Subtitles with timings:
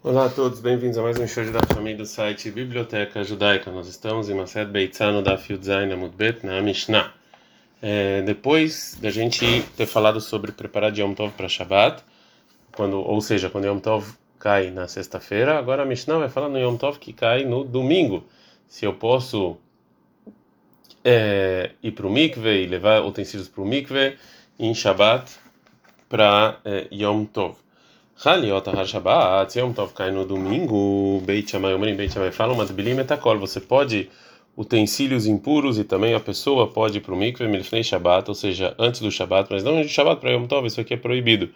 [0.00, 3.68] Olá a todos, bem-vindos a mais um show da família do site Biblioteca Judaica.
[3.72, 7.12] Nós estamos em Mased Beitzano da Fiudzain Amudbet na Mishnah.
[7.82, 9.44] É, depois da gente
[9.76, 12.04] ter falado sobre preparar de Yom Tov para Shabbat,
[12.70, 16.60] quando, ou seja, quando Yom Tov cai na sexta-feira, agora a Mishnah vai falar no
[16.60, 18.24] Yom Tov que cai no domingo.
[18.68, 19.56] Se eu posso
[21.04, 24.16] é, ir para o mikve e levar utensílios para o mikve
[24.60, 25.28] em Shabbat
[26.08, 27.56] para é, Yom Tov.
[28.24, 32.94] Haliot Har Shabbat, Yom Tov cai no domingo, Beit Shammai, Omrim Beit Shammai falam, Matbilim
[32.94, 34.10] Metakol, você pode
[34.56, 38.74] utensílios impuros e também a pessoa pode ir para o mikve milfnei Shabbat, ou seja,
[38.76, 41.50] antes do Shabbat, mas não de Shabbat para Yom Tov, isso aqui é proibido.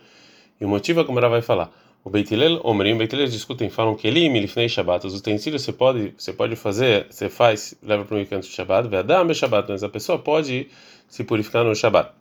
[0.60, 1.72] E o motivo é como ela vai falar.
[2.04, 5.72] O Beit Hillel, Omrim, Beit Hillel discutem, falam que ele milfnei Shabbat, os utensílios você
[5.72, 9.68] pode, você pode fazer, você faz, leva para o mikve antes do Shabbat, Vedam Shabbat,
[9.68, 10.68] mas a pessoa pode
[11.08, 12.12] se purificar no Shabbat.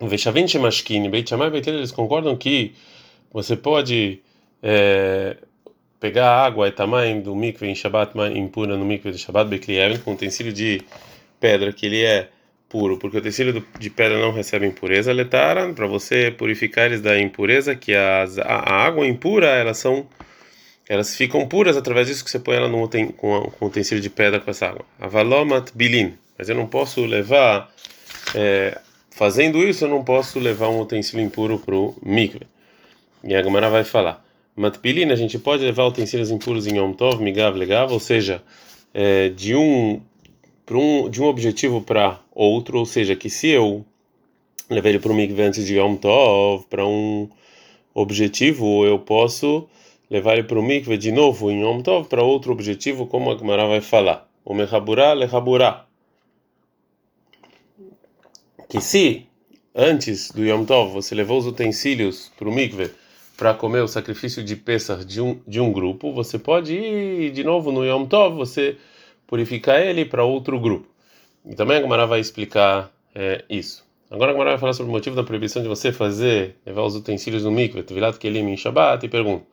[0.00, 2.72] O Veshavin Shemashkin, Beit Shammai Beit Hillel, eles concordam que
[3.32, 4.20] você pode
[4.62, 5.36] é,
[6.00, 10.12] pegar água e tamanho do mikve em Shabbat impura no mikve de Shabbat Beklieven com
[10.12, 10.82] utensílio de
[11.40, 12.28] pedra que ele é
[12.68, 17.18] puro, porque o utensílio de pedra não recebe impureza, letaram para você purificar eles da
[17.18, 20.06] impureza, que as, a, a, água impura, elas são
[20.88, 24.40] elas ficam puras através disso que você põe ela no, com, com utensílio de pedra
[24.40, 24.86] com essa água.
[24.98, 27.70] Avalomat bilin, mas eu não posso levar
[28.34, 28.78] é,
[29.10, 32.46] fazendo isso eu não posso levar um utensílio impuro para o mikve.
[33.28, 34.24] E a Gamara vai falar.
[34.56, 38.42] Matpilina, a gente pode levar utensílios impuros em Yom Tov, Migav, Legav, ou seja,
[38.94, 40.00] é, de um,
[40.70, 43.84] um de um objetivo para outro, ou seja, que se eu
[44.70, 47.28] levar ele para o Mikve antes de Yom Tov, para um
[47.92, 49.68] objetivo, eu posso
[50.08, 53.36] levar ele para o Mikve de novo em Yom Tov para outro objetivo, como a
[53.36, 54.26] Gemara vai falar.
[54.42, 55.84] O Mechaburá, Lechaburá.
[58.70, 59.26] Que se
[59.74, 62.90] antes do Yom Tov você levou os utensílios para o Mikve
[63.38, 67.44] para comer o sacrifício de Pesach de um, de um grupo, você pode ir de
[67.44, 68.76] novo no Yom Tov, você
[69.28, 70.88] purificar ele para outro grupo.
[71.46, 73.86] E também a Gemara vai explicar é, isso.
[74.10, 76.96] Agora a Gemara vai falar sobre o motivo da proibição de você fazer, levar os
[76.96, 79.46] utensílios no mikveh, tevilat kelim em Shabbat, e pergunta,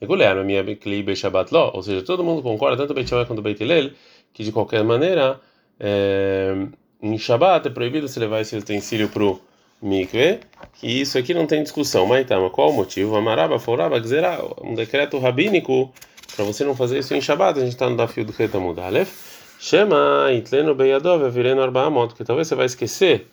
[0.00, 3.90] ou seja, todo mundo concorda, tanto Beit quanto Beit Hillel,
[4.32, 5.38] que de qualquer maneira,
[5.78, 6.54] é,
[7.02, 9.38] em Shabbat é proibido você levar esse utensílio para o
[9.80, 10.40] mikve,
[10.74, 12.06] que isso aqui não tem discussão.
[12.06, 13.16] Mas mas qual o motivo?
[13.16, 15.92] Amaraba, foraba, gzerá, um decreto rabínico
[16.34, 17.58] para você não fazer isso em Shabbat.
[17.58, 19.36] A gente está no Dafio do Retamud Aleph.
[19.58, 23.26] Shema, itleno beyadov, vireno arbaamot, que talvez você vai esquecer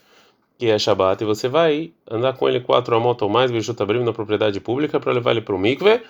[0.57, 4.03] que é Shabbat e você vai andar com ele quatro amot ou mais, bicho abrim
[4.03, 6.01] na propriedade pública para levar ele para o mikve.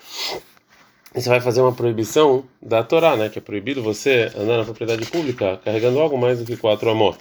[1.15, 3.29] E você vai fazer uma proibição da Torá, né?
[3.29, 7.17] Que é proibido você andar na propriedade pública carregando algo mais do que quatro amot.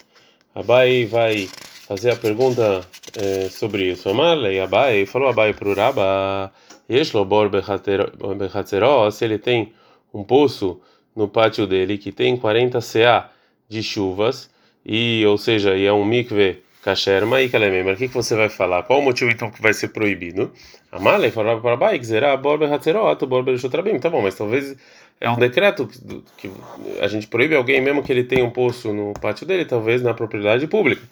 [0.55, 1.49] Abai vai
[1.97, 2.81] fazer a
[3.21, 4.09] é, sobre isso.
[4.09, 6.51] Amarlei Abai falou Abai para o Rabba,
[6.91, 9.75] Yeshlobor Bechatzeró, se ele tem
[10.13, 10.81] um poço
[11.15, 13.31] no pátio dele que tem 40 CA
[13.69, 14.51] de chuvas,
[14.85, 18.83] e ou seja, e é um mikve kasher, mas o que, você vai falar?
[18.85, 20.51] Qual o motivo então que vai ser proibido?
[20.91, 24.77] Amalei falou para Abai, que zerá Bor Bechatzeró, Bor Bechatzeró, tá bom, mas talvez
[25.21, 25.87] é um decreto
[26.39, 26.51] que
[27.01, 30.15] a gente proíbe alguém mesmo que ele tenha um poço no pátio dele, talvez na
[30.15, 31.03] propriedade pública.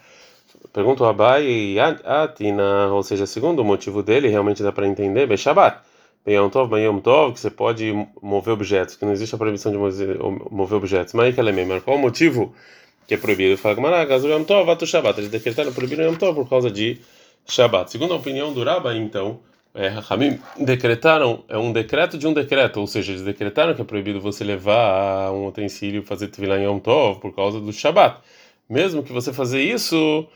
[0.72, 5.80] Pergunta o Abai Atina, ou seja, segundo o motivo dele, realmente dá para entender, Beshabat.
[6.28, 9.78] Yom Tov, Yom Tov, que você pode mover objetos, que não existe a proibição de
[10.50, 11.14] mover objetos.
[11.14, 12.54] Mas é qual o motivo
[13.06, 13.56] que é proibido?
[13.56, 15.18] Fala que Yom Tov, Vatu Shabbat.
[15.18, 17.00] Eles decretaram proibido Yom Tov por causa de
[17.46, 17.90] Shabbat.
[17.90, 19.40] Segundo a opinião do Rabba, então,
[19.74, 23.84] é, Hamim decretaram, é um decreto de um decreto, ou seja, eles decretaram que é
[23.84, 28.20] proibido você levar um utensílio fazer Tvilah em Yom Tov por causa do Shabbat.
[28.68, 30.28] Mesmo que você fazer isso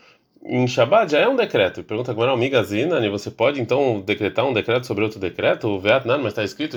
[0.45, 1.83] em Shabbat já é um decreto.
[1.83, 5.69] Pergunta agora ao Migazina, você pode então decretar um decreto sobre outro decreto?
[5.69, 6.77] O Veatnan, mas está escrito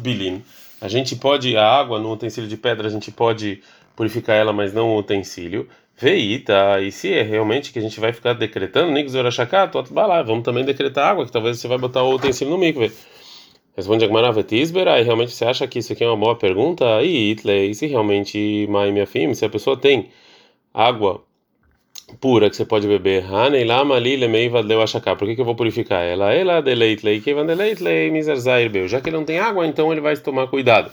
[0.00, 0.42] Bilin.
[0.80, 3.62] A gente pode, a água no utensílio de pedra, a gente pode
[3.94, 5.68] purificar ela, mas não o utensílio.
[5.96, 8.90] Veita, e se é realmente que a gente vai ficar decretando,
[9.28, 9.72] Ashakat,
[10.24, 12.90] vamos também decretar água, que talvez você vai botar o utensílio no mikve.
[13.76, 16.84] Responde Agmara Vetisbera, e realmente você acha que isso aqui é uma boa pergunta?
[17.02, 20.08] E Itley, se realmente, Mai minha filha, se a pessoa tem
[20.72, 21.24] água
[22.20, 23.24] pura que você pode beber.
[25.16, 26.32] Por que, que eu vou purificar ela?
[26.32, 27.20] Ela deleitlei,
[28.88, 30.90] Já que ele não tem água, então ele vai tomar cuidado.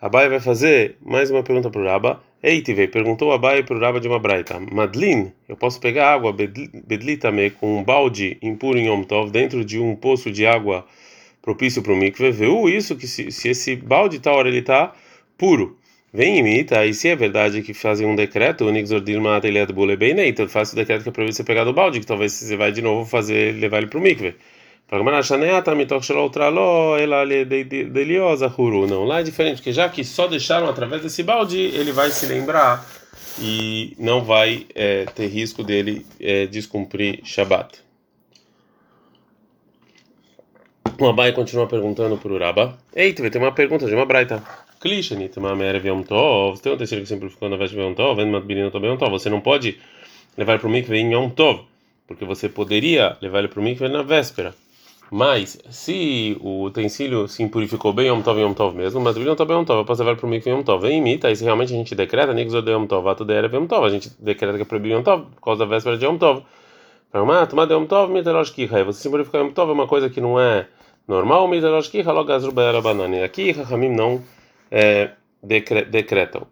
[0.00, 2.22] Abai vai fazer mais uma pergunta para o Raba.
[2.42, 4.58] Eitive, perguntou Abai para o Raba de uma braita.
[4.58, 9.78] Madlin, eu posso pegar água bedlitame com um balde impuro em Yom Tov dentro de
[9.78, 10.86] um poço de água
[11.42, 12.30] propício para o mikve?
[12.30, 14.94] Viu isso que se, se esse balde tal hora ele está
[15.36, 15.76] puro
[16.12, 19.20] Vem imita, e se é verdade que fazem um decreto, o Nixordir
[19.96, 20.26] bem, né?
[20.26, 22.72] então faz o decreto que é proibido você pegar do balde, que talvez você vai
[22.72, 24.34] de novo fazer, levar ele para o mikve.
[28.88, 32.26] Não, lá é diferente, porque já que só deixaram através desse balde, ele vai se
[32.26, 32.84] lembrar
[33.38, 37.78] e não vai é, ter risco dele é, descumprir Shabat.
[40.98, 42.76] O Abai continua perguntando para o Raba.
[42.94, 44.42] Ei, tu vai ter uma pergunta de uma braita.
[44.80, 46.56] Klishani, uma merev yom tov.
[46.56, 48.96] Você tem um terceiro que simplificou na véspera de yom tov, vendo matbilino também yom
[48.96, 49.10] tov.
[49.10, 49.78] Você não pode
[50.38, 51.60] levar para o mikve em yom tov,
[52.06, 54.54] porque você poderia levar ele para o mikve na véspera.
[55.10, 59.52] Mas, se o utensílio se impurificou bem Yom Tov Yom Tov mesmo, mas Yom Tov
[59.52, 60.86] Yom Tov, eu posso levar para o mikve Yom Tov.
[60.86, 63.52] Vem imita, e se realmente a gente decreta, Nixo de Yom Tov, Ato de Erev
[63.52, 66.04] Yom Tov, a gente decreta que é proibido Yom Tov por causa da véspera de
[66.04, 66.44] Yom Tov.
[67.10, 70.20] Para tomar Yom Tov, Miterosh Kicha, você se impurificar Yom Tov é uma coisa que
[70.20, 70.68] não é
[71.08, 72.62] normal, Miterosh Kicha, logo Azruba.
[73.24, 74.22] Aqui, Rahamim não
[74.70, 75.10] é,
[75.42, 76.46] decretam.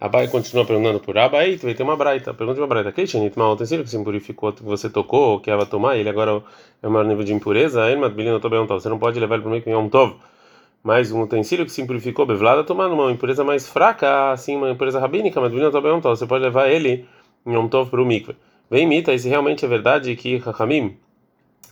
[0.00, 2.32] Abai continua perguntando por Abai, vai ter uma braita.
[2.32, 2.92] Pergunta de uma braita.
[2.92, 6.42] Que Nitma, o utensílio que se impurificou, que você tocou, que ia tomar, ele agora
[6.82, 7.82] é o maior nível de impureza,
[8.68, 10.16] Você não pode levar ele para o meio Yom Tov.
[10.82, 14.98] Mas um utensílio que se impurificou, bevlada, tomar numa impureza mais fraca, assim, uma impureza
[14.98, 15.40] rabínica,
[16.00, 16.16] Tov.
[16.16, 17.06] Você pode levar ele
[17.44, 18.36] em Yom Tov para o mikve.
[18.70, 20.96] Vem imita, e se realmente é verdade que Rahamim,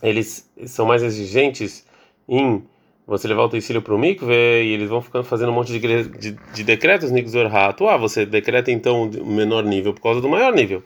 [0.03, 1.87] eles são mais exigentes
[2.27, 2.63] em
[3.09, 6.03] você levar o utensílio para o mikve e eles vão ficando fazendo um monte de,
[6.03, 7.87] de, de decretos, Nixor Rato.
[7.87, 10.83] Ah, você decreta então o menor nível por causa do maior nível.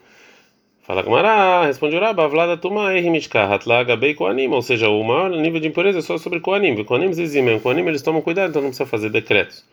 [0.83, 5.59] Fala Gamara, responde Uraba, Vlada Tuma Erimitka, Hatlaga Bei Koanim, ou seja, o maior nível
[5.59, 6.83] de impureza é só sobre Koanim.
[6.83, 9.65] Koanim zizimem, Koanim eles tomam cuidado, então não precisa fazer decretos.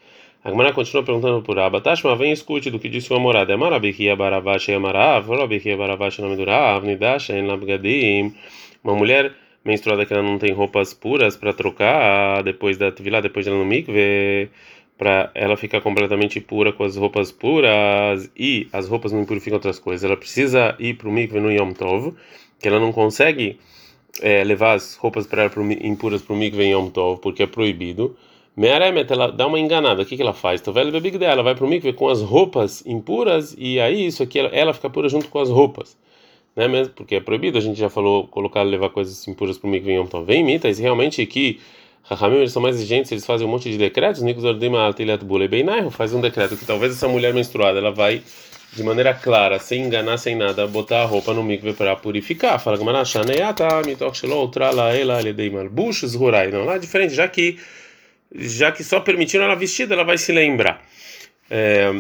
[0.43, 3.55] A Gamara continua perguntando por Abba, Tashma, vem escute do que disse o Amorada.
[3.55, 8.35] Amarabikia Baravash Amarav, Volabikia Baravash nome do Rav, Nidash, En Labgadim.
[8.82, 9.32] Uma mulher
[9.65, 13.65] menstruada que ela não tem roupas puras para trocar depois da atividade, depois dela no
[13.65, 14.51] mikve,
[14.97, 19.79] para ela ficar completamente pura com as roupas puras e as roupas não impurificam outras
[19.79, 20.05] coisas.
[20.05, 22.15] Ela precisa ir para o mikve no Yom Tov,
[22.59, 23.59] que ela não consegue
[24.21, 27.47] é, levar as roupas para pro, impuras para o mikve em Yom Tov, porque é
[27.47, 28.17] proibido.
[28.57, 30.03] Mearemet, ela dá uma enganada.
[30.03, 30.61] O que, que ela faz?
[30.61, 34.23] Então, velho bebig dela, vai para o mikve com as roupas impuras e aí isso
[34.23, 35.97] aqui ela fica pura junto com as roupas
[36.61, 36.69] né?
[36.69, 39.95] Mesmo porque é proibido, a gente já falou colocar levar coisas impuras para o mikve
[39.95, 40.27] Yom Tov.
[40.27, 41.59] Vem imita, e realmente que
[42.03, 45.49] Rahamim eles são mais exigentes, eles fazem um monte de decretos, Nikos Ordima Altilat Bule
[45.49, 48.23] Beinaihu faz um decreto que talvez essa mulher menstruada ela vai
[48.73, 52.61] de maneira clara, sem enganar, sem nada, botar a roupa no mikve para purificar.
[52.61, 56.51] Fala Gamara, Shaneata, Mitok Shelo, Trala, Ela, Aledei Malbush, Zhurai.
[56.51, 57.59] Não, lá é diferente, já que
[58.33, 60.81] já que só permitiram ela vestida, ela vai se lembrar.
[61.51, 61.93] É,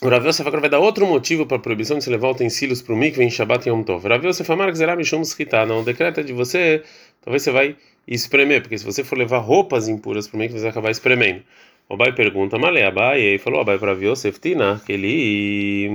[0.00, 2.80] o Rav Yosef agora vai dar outro motivo para a proibição de se levar utensílios
[2.80, 4.06] para o mikve em Shabbat e Yom Tov.
[4.06, 5.22] Rav Yosef amar que mishum
[5.66, 6.84] Não, o decreto é de você,
[7.20, 10.62] talvez você vai espremer, porque se você for levar roupas impuras para o mikve, você
[10.62, 11.42] vai acabar espremendo.
[11.88, 15.88] O Abai pergunta, Malé Abai, e falou Abai para Rav Yosef, Tina, que ele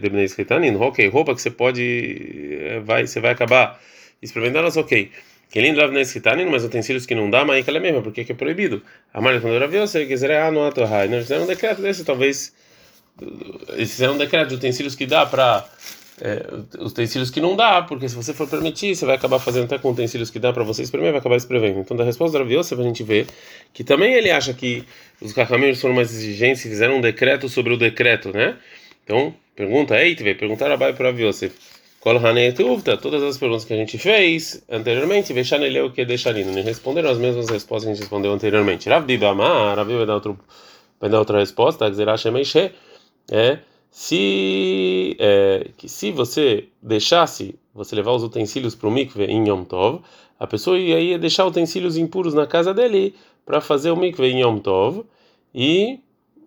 [0.00, 3.80] de escritanin, ok, roupa que você pode, eh, vai, você vai acabar
[4.20, 5.08] experimentando, elas ok.
[5.48, 8.34] Que ele ainda na escritanin, mas utensílios que não dá, mas é mesmo, porque é
[8.34, 8.82] proibido.
[9.14, 12.52] A Malé quando Rav Yosef, quiser, ah, não, não, fizeram um decreto desse, talvez
[13.76, 15.66] esse é um decreto de utensílios que dá para
[16.20, 16.46] é,
[16.78, 19.90] utensílios que não dá, porque se você for permitir, você vai acabar fazendo até com
[19.90, 21.80] utensílios que dá para você espremer, vai acabar espremendo.
[21.80, 23.26] Então, da resposta da Rav a gente vê
[23.72, 24.84] que também ele acha que
[25.20, 28.56] os cacameiros foram mais exigentes e fizeram um decreto sobre o decreto, né?
[29.04, 31.54] Então, pergunta, ei, vai perguntar a para Rav Yosef.
[33.02, 37.48] Todas as perguntas que a gente fez anteriormente, Vechaneleu que deixarino, nem responderam as mesmas
[37.48, 38.88] respostas que a gente respondeu anteriormente.
[38.88, 40.22] Rav Dibamar, Rav vai dar
[41.00, 42.70] vai dar outra resposta, Zerashe Meishe
[43.30, 43.58] é
[43.90, 49.64] se é, que se você deixasse você levar os utensílios para o mikve em Yom
[49.64, 50.02] Tov,
[50.38, 53.14] a pessoa ia deixar utensílios impuros na casa dele
[53.44, 55.04] para fazer o mikve em Yom Tov
[55.54, 55.98] e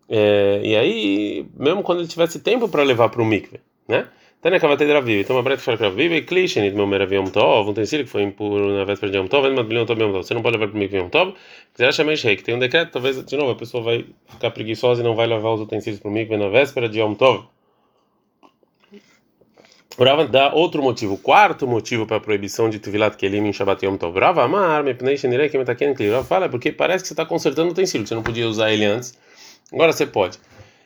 [0.07, 4.07] é, e aí mesmo quando ele tivesse tempo para levar para o mikve, né?
[4.41, 5.19] Tânia Kavatei Draviv.
[5.19, 8.24] Então, uma breta fala Draviv e Klishen, meu merav Yom Tov, um utensílio que foi
[8.24, 10.24] impuro na véspera de Yom Tov, Yom Tov Yom Tov.
[10.24, 11.34] Você não pode levar para o Yom Tov.
[11.74, 15.03] Quiser chamar que tem um decreto, talvez, de novo, a pessoa vai ficar preguiçosa e
[15.03, 17.48] não vai levar os utensílios para o Mikve na véspera de Yom Tov.
[20.00, 23.98] Rava dá outro motivo, quarto motivo para a proibição de Tivilat Kelim em Shabbat Yom
[23.98, 24.17] Tov.
[24.17, 26.12] Rava Amar, Mepnei Shenirei Kemetaken Kli.
[26.12, 28.86] Rava fala, porque parece que você está consertando o utensílio, você não podia usar ele
[28.86, 29.19] antes,
[29.74, 30.39] agora você pode.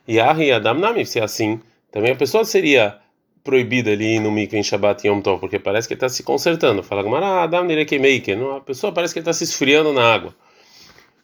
[0.08, 3.03] E Ahi Adam Nami, se é assim, também a pessoa seria
[3.44, 6.82] proibido ali no mikve em Shabbat Yom Tov, porque parece que ele está se consertando.
[6.82, 8.32] Fala Gamara, Adam Nirekemeike.
[8.32, 10.34] A pessoa parece que ele está se esfriando na água.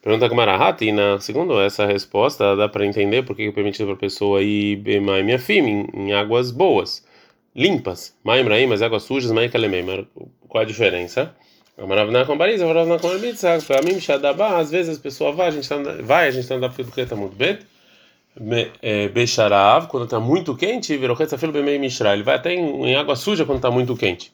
[0.01, 3.99] Pergunta Gamara Hati, na segundo essa resposta, dá para entender porque é permitido para a
[3.99, 7.05] pessoa ir bemai minha fim em águas boas,
[7.53, 8.15] limpas.
[8.23, 9.83] Maim raim, mas águas sujas, maim kalemei.
[10.47, 11.35] Qual a diferença?
[11.77, 16.55] Amaravna com com às vezes a pessoa vai, a gente tá, vai, a gente está
[16.55, 17.57] andando do creta muito bem.
[18.81, 20.93] É, Becharav, quando está muito quente.
[20.93, 24.31] Ele vai até em, em água suja quando está muito quente.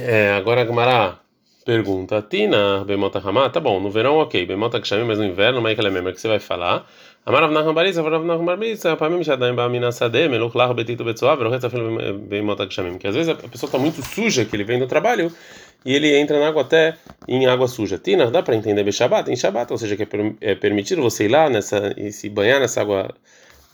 [0.00, 1.18] É, agora a Gamara
[1.64, 3.50] pergunta: Tina, Bemota Hamá?
[3.50, 6.28] Tá bom, no verão ok, Bemota Kshamim, mas no inverno, mas ela lembra que você
[6.28, 6.86] vai falar.
[7.26, 11.68] Amarav Naham Barisa, Amarav Naham Barisa, Pamim Shadaim Bamina Sadeh, Meluch Lahu Betito Betsuav, Rohetza
[11.68, 12.98] Filo Bemota Kshamim.
[12.98, 15.30] Que às vezes a pessoa está muito suja, que ele vem do trabalho
[15.84, 16.96] e ele entra na água até
[17.26, 17.98] em água suja.
[17.98, 19.30] Tina, dá para entender Beshabat?
[19.30, 20.06] Em Shabat, ou seja, que
[20.40, 23.14] é permitido você ir lá nessa, e se banhar nessa água,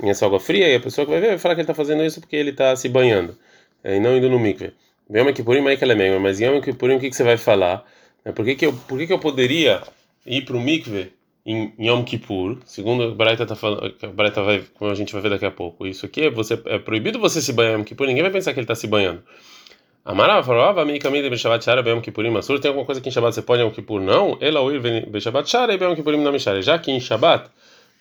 [0.03, 2.05] nessa água fria, e a pessoa que vai ver vai falar que ele está fazendo
[2.05, 3.37] isso porque ele está se banhando,
[3.85, 4.73] e não indo no mikve.
[5.11, 7.85] Yom Kippurim, mas Yom Kippurim o que você vai falar?
[8.35, 9.83] Por que, que, eu, por que, que eu poderia
[10.27, 11.13] ir para o mikve
[11.47, 12.59] em Yom Kippur?
[12.65, 15.51] Segundo a Braita tá falando, a Braita vai, como a gente vai ver daqui a
[15.51, 18.33] pouco, isso aqui é, você, é proibido você se banhar em Yom Kippur, ninguém vai
[18.33, 19.23] pensar que ele está se banhando.
[20.07, 22.61] Amara falou, ah, mi kamid be Shabbat shara Yom Kippurim masur.
[22.61, 24.03] Tem alguma coisa que em Shabbat você pode Yom Kippur?
[24.03, 24.37] Não.
[24.39, 26.61] Ela ou be Shabbat shara e Kippurim na mishara.
[26.61, 27.49] Já que em Shabbat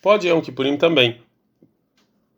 [0.02, 1.18] pode Yom Kippurim também.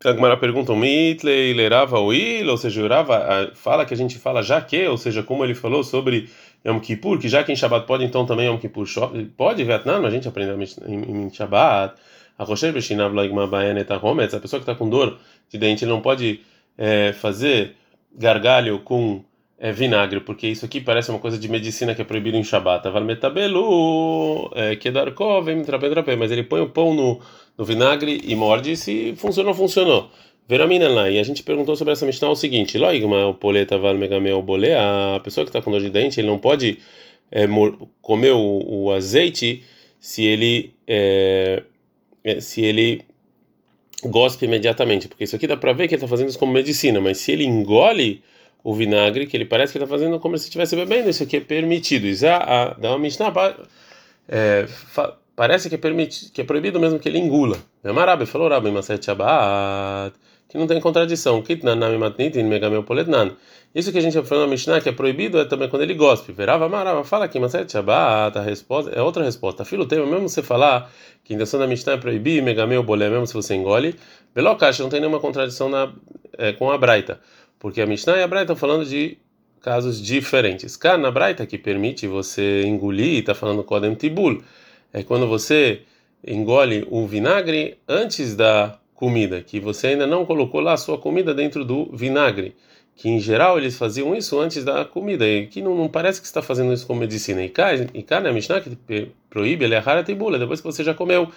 [0.05, 4.61] A Gemara pergunta, Mitle lerava il, ou seja, Urava fala que a gente fala já
[4.61, 6.29] que, ou seja, como ele falou sobre
[6.67, 8.87] Yom Kippur, que já que em Shabbat pode, então também Yom Kippur
[9.37, 11.95] pode, Vietnã, a gente aprendeu em, Shabbat.
[12.39, 15.93] A Rocher Beshinav Loigma Baeneta Hometz, a pessoa que está com dor de dente, ele
[15.93, 16.41] não pode
[16.77, 17.75] é, fazer
[18.15, 19.25] gargalho com
[19.59, 22.87] é, vinagre, porque isso aqui parece uma coisa de medicina que é proibido em Shabbat.
[22.91, 25.65] Valmetabelu, é, Kedarkov, vem
[26.19, 27.21] mas ele põe o pão no,
[27.57, 30.11] no vinagre e morde se funcionou, funcionou.
[30.49, 34.41] Veramina lá, e a gente perguntou sobre essa Mishnah o seguinte: Loigma, o poleta valmegamel
[34.43, 36.79] bolé, a pessoa que está com dor de dente, ele não pode
[37.33, 37.47] é,
[38.01, 39.65] comer o, o, azeite
[39.99, 41.65] se ele é,
[42.23, 43.03] é se ele
[44.05, 47.01] gospe imediatamente, porque isso aqui dá para ver que ele está fazendo isso como medicina,
[47.01, 48.23] mas se ele engole
[48.63, 51.41] o vinagre, que ele parece que está fazendo como se estivesse bebendo, isso aqui é
[51.41, 52.07] permitido.
[52.07, 53.33] Isso a, dá uma Mishnah,
[54.29, 54.67] é,
[55.37, 55.79] parece que é,
[56.33, 57.59] que é proibido mesmo que ele engula.
[57.85, 60.17] É Marabe falou, Rabi Maset Shabbat,
[60.49, 61.45] que não tem contradição.
[63.75, 66.33] Isso que a gente falou na Mishnah, que é proibido, é também quando ele gospe.
[66.33, 69.65] Verava Marava, fala aqui, Maset Shabbat, a resposta é outra resposta.
[69.65, 70.91] Filo tema, mesmo você falar
[71.23, 73.95] que a intenção da Mishnah é proibir, Megameu Bolé, mesmo se você engole,
[74.35, 75.93] Belocash, não tem nenhuma contradição na,
[76.39, 77.21] é, com a Braita.
[77.59, 79.19] Porque a Mishnah e a Braita estão falando de
[79.61, 80.77] casos diferentes.
[80.77, 84.43] Cá na Braita que permite você engolir, está falando Kodem Tibul,
[84.97, 85.83] é quando você
[86.27, 91.35] engole o vinagre antes da comida, que você ainda não colocou lá a sua comida
[91.35, 92.57] dentro do vinagre.
[92.95, 96.27] Que em geral eles faziam isso antes da comida, e que não, não parece que
[96.27, 97.45] está fazendo isso como medicina.
[97.45, 100.83] E cá, e cá na Mishnah que proíbe, ele é rara tibula, depois que você
[100.83, 101.31] já comeu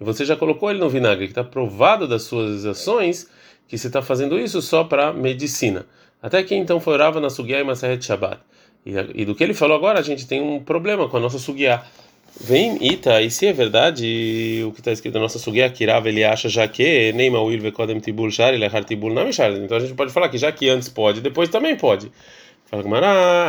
[0.00, 3.30] e você já colocou ele no vinagre, que está provado das suas ações
[3.68, 5.86] que você está fazendo isso só para medicina.
[6.20, 8.40] Até que então foi Rava na Sugiá e Maseret Shabbat.
[8.84, 11.38] E, e, do que ele falou agora, a gente tem um problema com a nossa
[11.38, 11.84] Sugiá.
[12.40, 16.08] Vem Ita, e se é verdade o que está escrito na nossa Sugiá, que Rava
[16.08, 19.52] ele acha já que Neima Will Vekodem Tibul Shar, ele é Tibul Namishar.
[19.52, 22.10] Então a gente pode falar que já que antes pode, depois também pode.
[22.66, 23.04] Fala que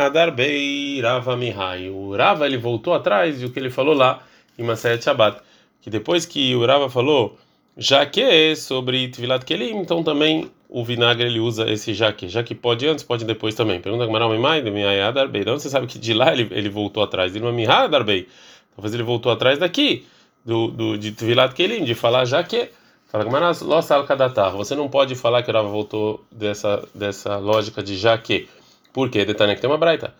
[0.06, 1.88] Adar Bei Rava Mihai.
[1.90, 4.22] O Rava ele voltou atrás do que ele falou lá
[4.56, 5.40] em Maseret Shabbat.
[5.80, 7.36] Que depois que o Rava falou
[7.76, 12.28] já que sobre Tvilat Kelim, então também o vinagre ele usa esse já que.
[12.28, 13.80] Já que pode antes, pode depois também.
[13.80, 15.42] Pergunta a Gmaral Mimai, de Miayadar Bey.
[15.42, 17.34] Então você sabe que de lá ele, ele voltou atrás.
[17.34, 18.28] Ele não é Bey.
[18.76, 20.06] Talvez ele voltou atrás daqui,
[20.44, 22.68] do, do, de Tvilat Kelim, de falar já que.
[23.08, 24.52] Fala Gmaral Lossal Kadatar.
[24.52, 28.48] Você não pode falar que o Rava voltou dessa, dessa lógica de já que.
[28.92, 29.24] Por quê?
[29.24, 30.12] Detalhe que tem uma braita.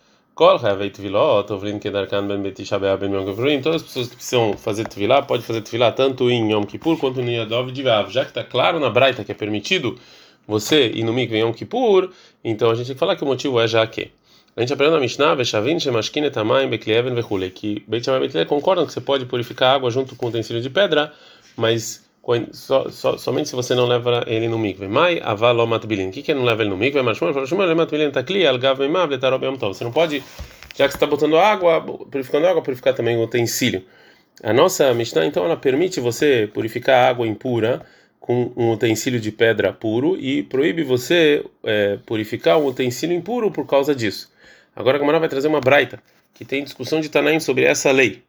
[3.61, 7.21] Todas as pessoas que precisam fazer Tvilá, pode fazer Tvilá tanto em Yom Kippur quanto
[7.21, 8.11] no Yadov de Vav.
[8.11, 9.97] Já que está claro na Braita que é permitido
[10.47, 12.11] você ir no Mikve em Yom Kippur,
[12.43, 14.11] então a gente tem que falar que o motivo é já que.
[14.57, 18.91] A gente aprende na Mishnah, Veshavin, Shemashkin, Etamayim, Beklieven, Vechule, que Beit Shammai concordam que
[18.91, 21.13] você pode purificar água junto com o utensílio de pedra,
[21.55, 22.03] mas
[22.53, 24.87] so, so, somente se você não leva ele no mikve.
[24.87, 26.09] Mai avalomat bilin.
[26.09, 27.03] O que que não leva ele no mikve?
[27.03, 29.75] Mas lemat bilin takli algav meimav letarob yom tov.
[29.75, 30.23] Você não pode,
[30.75, 33.83] já que você está botando água, purificando água, purificar também o utensílio.
[34.41, 37.85] A nossa Mishnah, então, ela permite você purificar água impura
[38.19, 43.67] com um utensílio de pedra puro e proíbe você é, purificar um utensílio impuro por
[43.67, 44.35] causa disso.
[44.77, 45.99] Agora a Gamara vai trazer uma braita
[46.35, 48.21] que tem discussão de Tanaim sobre essa lei.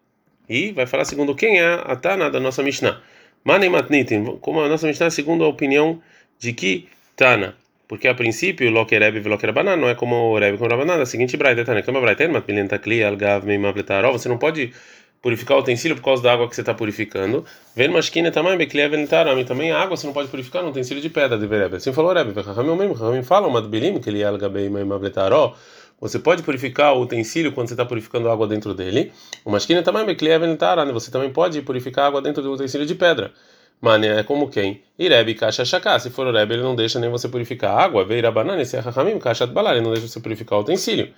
[0.48, 3.02] E vai falar segundo quem é a Tana da nossa Mishnah.
[3.44, 6.00] Manem matnitin, como a nossa Mishnah, segundo a opinião
[6.38, 7.54] de que Tana,
[7.86, 11.04] porque a princípio Lokereb e Lokerabanan não é como o Reb com o Rabanan, a
[11.04, 14.72] seguinte braita, Tana, que é uma braita, matmilentakli, algav, meimavletaró, você não pode
[15.20, 17.44] purificar o utensílio por causa da água que você está purificando.
[17.76, 21.10] Ven mashkine também, beklev ventarami, também a água você não pode purificar no utensílio de
[21.10, 21.74] pedra, de Reb.
[21.74, 25.54] Assim falou Reb, Ramim mesmo, Ramim fala, madbilim, que ele é algabei meimavletaró,
[26.00, 29.12] você pode purificar o utensílio quando você está purificando água dentro dele.
[29.44, 30.92] O mashkina também né?
[30.92, 33.32] Você também pode purificar água dentro do utensílio de pedra.
[33.80, 34.82] Mane é como quem?
[34.98, 35.98] Irebe caixa chaká.
[35.98, 38.04] Se for o rebe, ele não deixa nem você purificar a água.
[38.04, 38.82] Veira banana, se é
[39.20, 41.12] caixa de balar, ele não deixa você purificar o utensílio.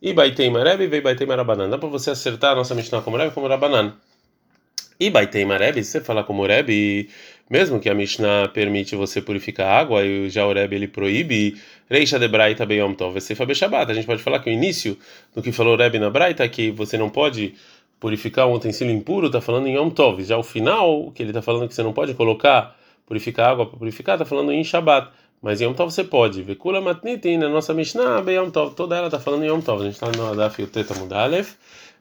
[0.00, 1.36] E Baiteima Rebbe, veio Baiteima.
[1.68, 3.94] Dá para você acertar a nossa Mishnah como Rebbe como Rabanan.
[5.00, 7.08] E Baiteima Rebbe, se você falar como Rebbe,
[7.52, 12.26] mesmo que a Mishnah permite você purificar água e o Rebbe ele proíbe, Reisha de
[12.26, 13.90] Braita Beyom Tov, você fabe Shabbat.
[13.90, 14.96] A gente pode falar que o início
[15.34, 17.54] do que falou o Rebbe na Braita, que você não pode
[18.00, 20.24] purificar um utensílio impuro, está falando em Yom Tov.
[20.24, 23.78] Já o final, que ele está falando que você não pode colocar, purificar água para
[23.78, 25.10] purificar, está falando em Shabbat.
[25.42, 26.42] Mas em Yom Tov você pode.
[26.42, 28.74] Vekula matnitin, na nossa Mishnah, Beyom Tov.
[28.74, 29.82] Toda ela está falando em Yom Tov.
[29.82, 31.56] A gente está no Adaf Teta Mudalef.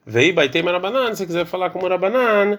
[0.05, 2.57] Vei Baitei Marabanan, se quiser falar como Rabanan,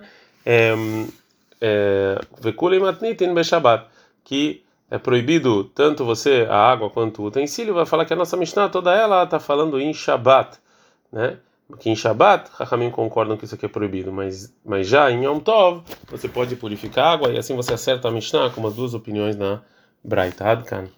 [2.41, 3.87] Vekula matnitin be Shabbat.
[4.25, 8.37] Que é proibido tanto você, a água, quanto o utensílio, vai falar que a nossa
[8.37, 10.59] Mishnah, toda ela está falando em Shabbat,
[11.11, 11.39] né?
[11.79, 15.41] Que em Shabbat, Rahamim concordam que isso aqui é proibido, mas, mas já em Yom
[15.41, 19.35] Tov, você pode purificar água e assim você acerta a Mishnah com as duas opiniões
[19.35, 19.63] na
[20.05, 20.45] Braita.
[20.45, 20.89] Adkan.